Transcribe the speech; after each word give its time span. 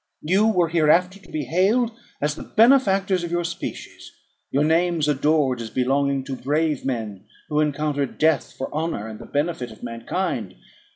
You 0.23 0.47
were 0.47 0.69
hereafter 0.69 1.19
to 1.19 1.31
be 1.31 1.43
hailed 1.43 1.91
as 2.21 2.33
the 2.33 2.41
benefactors 2.41 3.23
of 3.23 3.29
your 3.29 3.43
species; 3.43 4.11
your 4.49 4.63
names 4.63 5.07
adored, 5.07 5.61
as 5.61 5.69
belonging 5.69 6.23
to 6.23 6.35
brave 6.35 6.83
men 6.83 7.25
who 7.49 7.59
encountered 7.59 8.17
death 8.17 8.51
for 8.51 8.73
honour, 8.73 9.07
and 9.07 9.19
the 9.19 9.27
benefit 9.27 9.69
of 9.69 9.83
mankind. 9.83 10.55